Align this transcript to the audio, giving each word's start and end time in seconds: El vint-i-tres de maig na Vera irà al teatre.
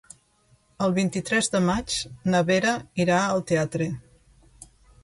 El 0.85 0.95
vint-i-tres 0.95 1.51
de 1.57 1.61
maig 1.67 1.99
na 2.33 2.43
Vera 2.49 2.75
irà 3.07 3.21
al 3.29 3.47
teatre. 3.53 3.91